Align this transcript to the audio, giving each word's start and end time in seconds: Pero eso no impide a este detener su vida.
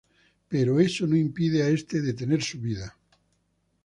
Pero 0.51 0.79
eso 0.87 1.03
no 1.07 1.15
impide 1.27 1.59
a 1.61 1.69
este 1.77 2.01
detener 2.01 2.41
su 2.49 2.57
vida. 2.59 2.97